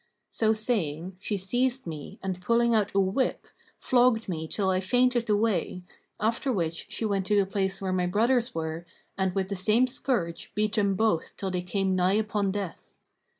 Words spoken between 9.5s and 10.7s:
same scourge